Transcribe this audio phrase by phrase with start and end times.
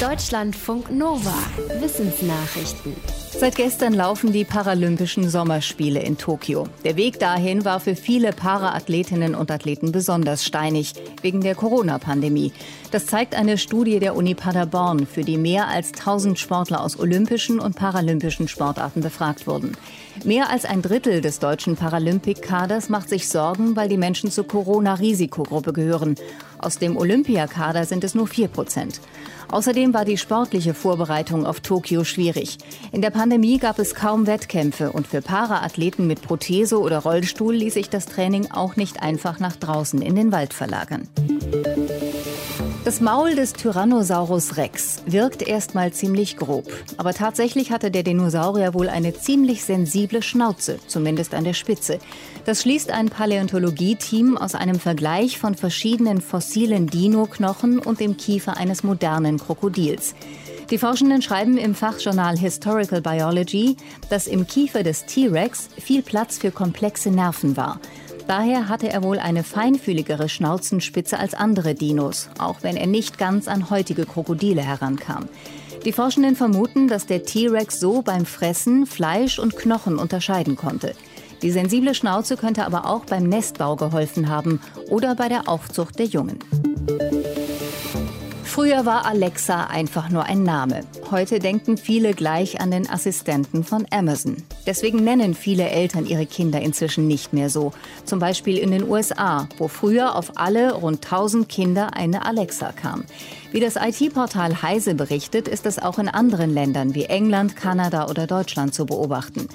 [0.00, 1.32] Deutschlandfunk Nova.
[1.80, 2.94] Wissensnachrichten.
[3.30, 6.68] Seit gestern laufen die Paralympischen Sommerspiele in Tokio.
[6.84, 12.52] Der Weg dahin war für viele Paraathletinnen und Athleten besonders steinig, wegen der Corona-Pandemie.
[12.92, 17.58] Das zeigt eine Studie der Uni Paderborn, für die mehr als 1000 Sportler aus olympischen
[17.58, 19.72] und paralympischen Sportarten befragt wurden.
[20.24, 25.72] Mehr als ein Drittel des deutschen Paralympic-Kaders macht sich Sorgen, weil die Menschen zur Corona-Risikogruppe
[25.72, 26.14] gehören.
[26.58, 29.00] Aus dem Olympiakader sind es nur 4 Prozent.
[29.48, 32.58] Außerdem war die sportliche Vorbereitung auf Tokio schwierig.
[32.92, 37.74] In der Pandemie gab es kaum Wettkämpfe und für Paraathleten mit Prothese oder Rollstuhl ließ
[37.74, 41.08] sich das Training auch nicht einfach nach draußen in den Wald verlagern.
[42.86, 46.72] Das Maul des Tyrannosaurus Rex wirkt erstmal ziemlich grob.
[46.98, 51.98] Aber tatsächlich hatte der Dinosaurier wohl eine ziemlich sensible Schnauze, zumindest an der Spitze.
[52.44, 58.84] Das schließt ein Paläontologie-Team aus einem Vergleich von verschiedenen fossilen Dino-Knochen und dem Kiefer eines
[58.84, 60.14] modernen Krokodils.
[60.70, 63.76] Die Forschenden schreiben im Fachjournal Historical Biology,
[64.10, 67.80] dass im Kiefer des T-Rex viel Platz für komplexe Nerven war.
[68.26, 73.46] Daher hatte er wohl eine feinfühligere Schnauzenspitze als andere Dinos, auch wenn er nicht ganz
[73.46, 75.28] an heutige Krokodile herankam.
[75.84, 80.94] Die Forschenden vermuten, dass der T-Rex so beim Fressen Fleisch und Knochen unterscheiden konnte.
[81.42, 86.06] Die sensible Schnauze könnte aber auch beim Nestbau geholfen haben oder bei der Aufzucht der
[86.06, 86.40] Jungen.
[88.56, 90.80] Früher war Alexa einfach nur ein Name.
[91.10, 94.38] Heute denken viele gleich an den Assistenten von Amazon.
[94.64, 97.72] Deswegen nennen viele Eltern ihre Kinder inzwischen nicht mehr so.
[98.06, 103.04] Zum Beispiel in den USA, wo früher auf alle rund 1000 Kinder eine Alexa kam.
[103.52, 108.26] Wie das IT-Portal Heise berichtet, ist es auch in anderen Ländern wie England, Kanada oder
[108.26, 109.48] Deutschland zu beobachten.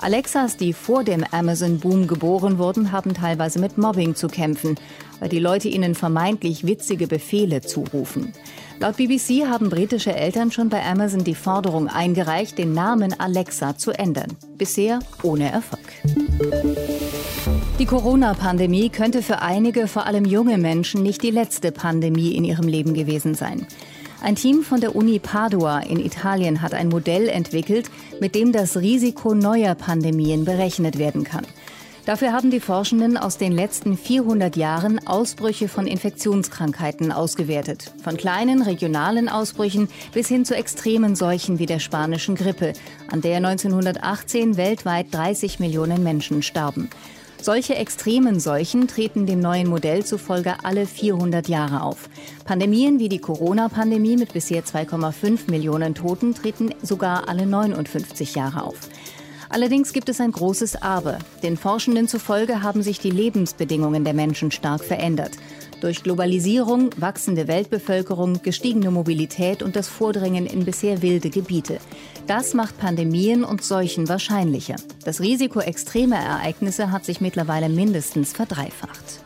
[0.00, 4.76] Alexas, die vor dem Amazon-Boom geboren wurden, haben teilweise mit Mobbing zu kämpfen,
[5.18, 8.32] weil die Leute ihnen vermeintlich witzige Befehle zurufen.
[8.78, 13.90] Laut BBC haben britische Eltern schon bei Amazon die Forderung eingereicht, den Namen Alexa zu
[13.90, 14.36] ändern.
[14.56, 15.80] Bisher ohne Erfolg.
[17.80, 22.68] Die Corona-Pandemie könnte für einige, vor allem junge Menschen, nicht die letzte Pandemie in ihrem
[22.68, 23.66] Leben gewesen sein.
[24.20, 27.88] Ein Team von der Uni Padua in Italien hat ein Modell entwickelt,
[28.20, 31.46] mit dem das Risiko neuer Pandemien berechnet werden kann.
[32.04, 37.92] Dafür haben die Forschenden aus den letzten 400 Jahren Ausbrüche von Infektionskrankheiten ausgewertet.
[38.02, 42.72] Von kleinen regionalen Ausbrüchen bis hin zu extremen Seuchen wie der spanischen Grippe,
[43.10, 46.88] an der 1918 weltweit 30 Millionen Menschen starben.
[47.40, 52.08] Solche extremen Seuchen treten dem neuen Modell zufolge alle 400 Jahre auf.
[52.44, 58.76] Pandemien wie die Corona-Pandemie mit bisher 2,5 Millionen Toten treten sogar alle 59 Jahre auf.
[59.50, 61.18] Allerdings gibt es ein großes Aber.
[61.42, 65.30] Den Forschenden zufolge haben sich die Lebensbedingungen der Menschen stark verändert.
[65.80, 71.78] Durch Globalisierung, wachsende Weltbevölkerung, gestiegene Mobilität und das Vordringen in bisher wilde Gebiete.
[72.26, 74.76] Das macht Pandemien und Seuchen wahrscheinlicher.
[75.04, 79.22] Das Risiko extremer Ereignisse hat sich mittlerweile mindestens verdreifacht.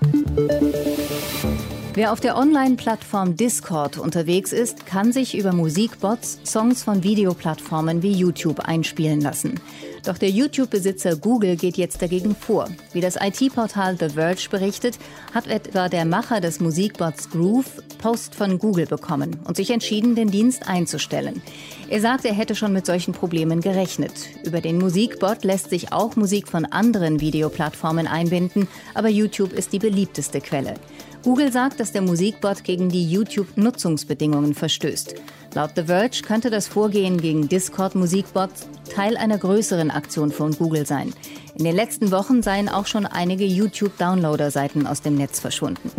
[1.94, 8.12] Wer auf der Online-Plattform Discord unterwegs ist, kann sich über Musikbots Songs von Videoplattformen wie
[8.12, 9.60] YouTube einspielen lassen.
[10.04, 12.68] Doch der YouTube-Besitzer Google geht jetzt dagegen vor.
[12.92, 14.98] Wie das IT-Portal The Verge berichtet,
[15.32, 20.28] hat etwa der Macher des Musikbots Groove Post von Google bekommen und sich entschieden, den
[20.28, 21.40] Dienst einzustellen.
[21.88, 24.12] Er sagt, er hätte schon mit solchen Problemen gerechnet.
[24.44, 29.78] Über den Musikbot lässt sich auch Musik von anderen Videoplattformen einbinden, aber YouTube ist die
[29.78, 30.74] beliebteste Quelle.
[31.22, 35.14] Google sagt, dass der Musikbot gegen die YouTube-Nutzungsbedingungen verstößt.
[35.54, 41.12] Laut The Verge könnte das Vorgehen gegen Discord-Musikbots Teil einer größeren Aktion von Google sein.
[41.54, 45.90] In den letzten Wochen seien auch schon einige YouTube-Downloader-Seiten aus dem Netz verschwunden.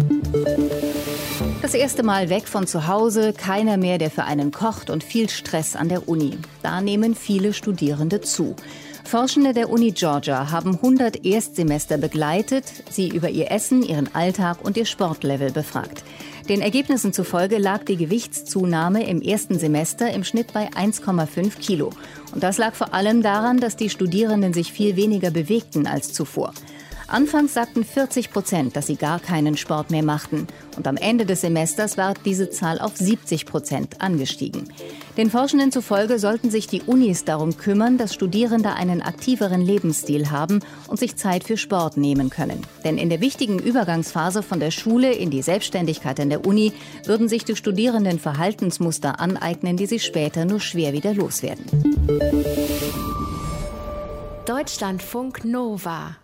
[1.61, 5.29] Das erste Mal weg von zu Hause, keiner mehr, der für einen kocht und viel
[5.29, 6.37] Stress an der Uni.
[6.63, 8.55] Da nehmen viele Studierende zu.
[9.05, 14.75] Forschende der Uni Georgia haben 100 Erstsemester begleitet, sie über ihr Essen, ihren Alltag und
[14.75, 16.03] ihr Sportlevel befragt.
[16.49, 21.91] Den Ergebnissen zufolge lag die Gewichtszunahme im ersten Semester im Schnitt bei 1,5 Kilo.
[22.33, 26.53] Und das lag vor allem daran, dass die Studierenden sich viel weniger bewegten als zuvor.
[27.13, 30.47] Anfangs sagten 40 Prozent, dass sie gar keinen Sport mehr machten.
[30.77, 34.63] Und am Ende des Semesters war diese Zahl auf 70 Prozent angestiegen.
[35.15, 40.61] Den Forschenden zufolge sollten sich die Unis darum kümmern, dass Studierende einen aktiveren Lebensstil haben
[40.87, 42.61] und sich Zeit für Sport nehmen können.
[42.83, 46.73] Denn in der wichtigen Übergangsphase von der Schule in die Selbstständigkeit in der Uni
[47.05, 51.63] würden sich die Studierenden Verhaltensmuster aneignen, die sie später nur schwer wieder loswerden.
[54.47, 56.17] Deutschlandfunk Nova